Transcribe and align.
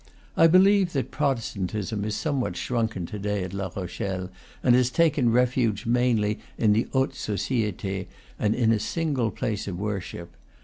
I 0.35 0.47
believe 0.47 0.93
that 0.93 1.11
Protestantism 1.11 2.03
is 2.05 2.15
somewhat 2.15 2.57
shrunken 2.57 3.05
to 3.05 3.19
day 3.19 3.43
at 3.43 3.53
La 3.53 3.67
Rochelle, 3.75 4.31
and 4.63 4.73
has 4.73 4.89
taken 4.89 5.31
refuge 5.31 5.85
mainly 5.85 6.39
in. 6.57 6.73
the 6.73 6.87
haute 6.91 7.13
societe 7.13 8.07
and 8.39 8.55
in 8.55 8.71
a 8.71 8.79
single 8.79 9.29
place 9.29 9.67
of 9.67 9.77
worship. 9.77 10.35